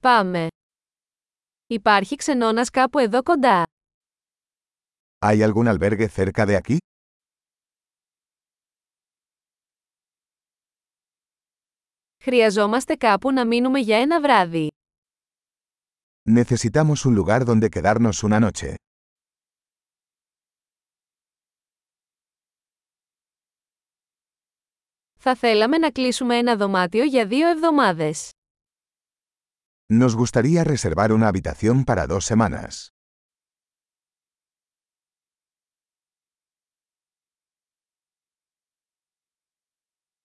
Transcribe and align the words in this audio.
Πάμε. 0.00 0.46
Υπάρχει 1.66 2.16
ξενώνας 2.16 2.70
κάπου 2.70 2.98
εδώ 2.98 3.22
κοντά. 3.22 3.62
¿Hay 5.26 5.42
algún 5.52 5.66
albergue 5.78 6.06
cerca 6.16 6.46
de 6.46 6.60
aquí? 6.62 6.76
Χρειαζόμαστε 12.22 12.94
κάπου 12.94 13.32
να 13.32 13.46
μείνουμε 13.46 13.78
για 13.80 13.98
ένα 14.00 14.20
βράδυ. 14.20 14.68
Necesitamos 16.30 17.04
un 17.04 17.14
lugar 17.14 17.44
donde 17.44 17.68
quedarnos 17.68 18.22
una 18.22 18.40
noche. 18.50 18.74
Θα 25.18 25.34
θέλαμε 25.36 25.78
να 25.78 25.90
κλείσουμε 25.90 26.36
ένα 26.36 26.56
δωμάτιο 26.56 27.04
για 27.04 27.26
δύο 27.26 27.48
εβδομάδες. 27.48 28.30
Nos 29.89 30.15
gustaría 30.15 30.63
reservar 30.63 31.11
una 31.11 31.27
habitación 31.27 31.85
para 31.85 32.07
dos 32.07 32.25
semanas. 32.25 32.89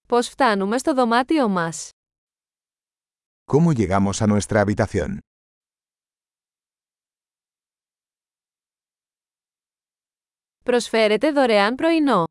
Πώς 0.09 0.29
φτάνουμε 0.29 0.79
στο 0.79 0.95
δωμάτιο 0.95 1.49
μας. 1.49 1.91
¿Cómo 3.45 3.73
llegamos 3.73 4.23
a 4.23 4.27
nuestra 4.27 4.61
habitación? 4.61 5.19
Προσφέρετε 10.65 11.33
δωρεάν 11.33 11.75
πρωινό. 11.75 12.25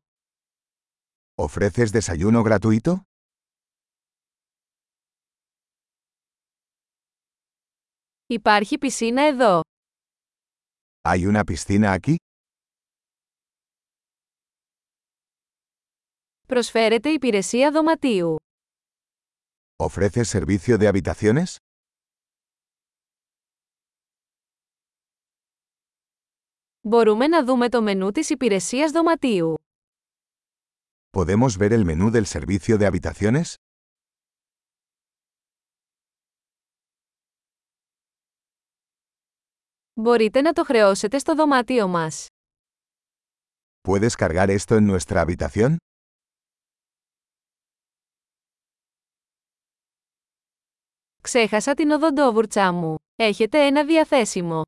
¿Ofreces 1.34 1.90
desayuno 1.92 2.42
gratuito? 2.42 3.00
Υπάρχει 8.33 8.77
πισίνα 8.77 9.21
εδώ. 9.27 9.61
¿Hay 11.01 11.25
una 11.25 11.43
piscina 11.43 11.97
aquí? 11.99 12.15
Προσφέρετε 16.47 17.09
υπηρεσία 17.09 17.71
δωματίου. 17.71 18.35
¿Ofreces 19.75 20.23
servicio 20.23 20.77
de 20.77 20.87
habitaciones? 20.93 21.55
Μπορούμε 26.81 27.27
να 27.27 27.45
δούμε 27.45 27.69
το 27.69 27.81
μενού 27.81 28.11
της 28.11 28.29
υπηρεσίας 28.29 28.91
δωματίου. 28.91 29.55
¿Podemos 31.17 31.57
ver 31.57 31.71
el 31.71 31.85
menú 31.85 32.11
del 32.11 32.25
servicio 32.25 32.77
de 32.77 32.85
habitaciones? 32.85 33.53
Μπορείτε 40.01 40.41
να 40.41 40.53
το 40.53 40.63
χρεώσετε 40.63 41.17
στο 41.17 41.35
δωμάτιο 41.35 41.87
μας. 41.87 42.27
¿Puedes 43.87 44.09
cargar 44.17 44.49
esto 44.49 44.75
en 44.77 44.97
nuestra 44.97 45.25
habitación? 45.25 45.75
Ξέχασα 51.21 51.73
την 51.73 51.91
οδοντόβουρτσά 51.91 52.71
μου. 52.71 52.95
Έχετε 53.15 53.65
ένα 53.65 53.85
διαθέσιμο. 53.85 54.61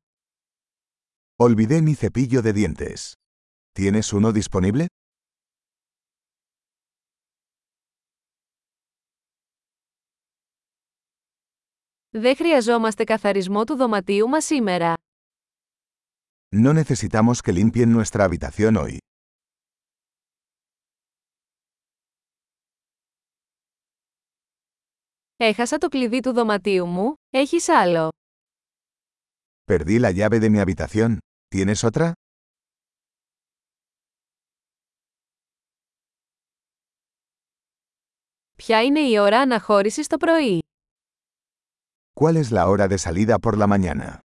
Olvidé 1.36 1.80
mi 1.82 1.94
cepillo 1.94 2.42
de 2.42 2.52
dientes. 2.52 3.12
¿Tienes 3.78 4.12
uno 4.12 4.32
disponible? 4.32 4.84
Δεν 12.10 12.36
χρειαζόμαστε 12.36 13.04
καθαρισμό 13.04 13.64
του 13.64 13.76
δωματίου 13.76 14.28
μας 14.28 14.44
σήμερα. 14.44 14.94
No 16.53 16.73
necesitamos 16.73 17.41
que 17.41 17.51
limpien 17.53 17.91
nuestra 17.91 18.23
habitación 18.25 18.77
hoy. 18.77 18.97
Έχασα 25.37 25.77
το 25.77 25.87
κλειδί 25.87 26.19
του 26.19 26.33
δωματίου 26.33 26.85
μου, 26.85 27.13
έχεις 27.29 27.69
άλλο. 27.69 28.09
Perdí 29.71 29.99
la 29.99 30.11
llave 30.11 30.39
de 30.39 30.49
mi 30.49 30.59
habitación. 30.59 31.17
¿Tienes 31.55 31.83
otra? 31.83 32.11
Ποια 38.57 38.83
είναι 38.83 38.99
η 38.99 39.17
ώρα 39.17 39.39
αναχώρησης 39.39 40.07
το 40.07 40.17
πρωί. 40.17 40.59
¿Cuál 42.19 42.35
es 42.35 42.51
la 42.51 42.67
hora 42.69 42.87
de 42.87 42.97
salida 42.97 43.37
por 43.39 43.57
la 43.57 43.67
mañana? 43.67 44.19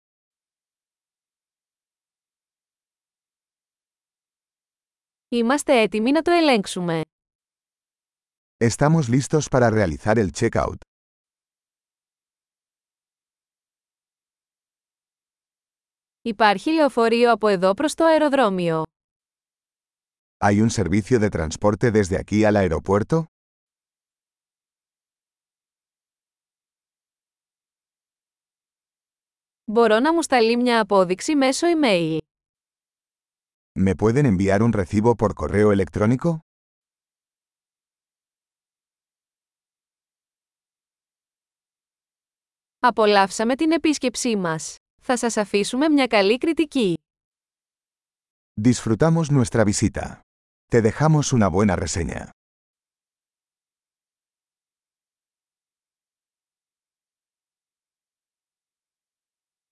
Είμαστε 5.31 5.81
έτοιμοι 5.81 6.11
να 6.13 6.23
το 6.23 6.31
ελέγξουμε. 6.31 7.01
Estamos 8.65 9.03
listos 9.09 9.49
para 9.51 9.71
realizar 9.71 10.17
el 10.17 10.31
checkout. 10.39 10.77
Υπάρχει 16.23 16.71
λεωφορείο 16.71 17.33
από 17.33 17.49
εδώ 17.49 17.75
προς 17.75 17.95
το 17.95 18.05
αεροδρόμιο. 18.05 18.83
¿Hay 20.45 20.61
un 20.61 20.71
servicio 20.71 21.19
de 21.19 21.29
transporte 21.31 21.91
desde 21.91 22.17
aquí 22.25 22.45
al 22.45 22.57
aeropuerto? 22.57 23.23
Μπορώ 29.65 30.01
να 30.01 30.15
μου 30.15 30.23
σταλεί 30.23 30.57
μια 30.57 30.81
απόδειξη 30.81 31.35
μέσω 31.37 31.67
email. 31.67 32.19
¿Me 33.80 33.96
pueden 33.96 34.26
enviar 34.26 34.62
un 34.62 34.72
recibo 34.74 35.16
por 35.16 35.34
correo 35.34 35.72
electrónico? 35.72 36.40
Απολαύσαμε 42.80 43.56
την 43.56 43.72
επίσκεψή 43.72 44.36
μας. 44.36 44.76
Θα 45.02 45.18
σας 45.18 45.38
αφήσουμε 45.38 45.90
μια 45.90 46.08
καλή 46.08 46.38
κριτική. 46.38 46.98
Disfrutamos 48.62 49.26
nuestra 49.30 49.64
visita. 49.64 50.20
Te 50.72 50.82
dejamos 50.82 51.32
una 51.34 51.48
buena 51.50 51.76
reseña. 51.76 52.30